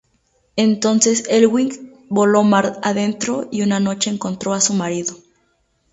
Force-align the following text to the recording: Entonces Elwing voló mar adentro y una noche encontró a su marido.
Entonces 0.55 1.25
Elwing 1.29 1.93
voló 2.09 2.41
mar 2.41 2.79
adentro 2.81 3.47
y 3.51 3.61
una 3.61 3.79
noche 3.79 4.09
encontró 4.09 4.53
a 4.55 4.59
su 4.59 4.73
marido. 4.73 5.13